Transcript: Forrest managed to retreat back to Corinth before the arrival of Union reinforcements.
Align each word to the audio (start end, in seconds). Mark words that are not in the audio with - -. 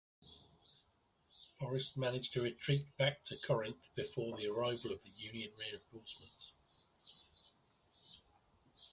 Forrest 1.59 1.95
managed 1.95 2.33
to 2.33 2.41
retreat 2.41 2.87
back 2.97 3.23
to 3.25 3.37
Corinth 3.37 3.91
before 3.95 4.35
the 4.35 4.47
arrival 4.47 4.91
of 4.93 5.05
Union 5.15 5.51
reinforcements. 5.59 6.57